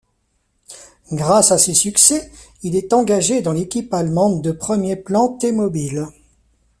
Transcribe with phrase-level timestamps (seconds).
[1.11, 2.31] Grâce à ces succès,
[2.63, 6.07] il est engagé dans l'équipe allemande de premier plan T-Mobile.